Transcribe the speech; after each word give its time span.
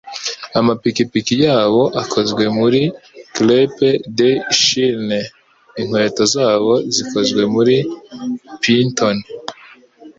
Amapikipiki 0.59 1.35
yabo 1.45 1.81
akozwe 2.01 2.43
muri 2.57 2.81
crepe-de-chine, 3.35 5.19
inkweto 5.81 6.23
zabo 6.33 6.73
zikozwe 6.95 7.41
muri 7.53 7.75
python, 8.61 9.17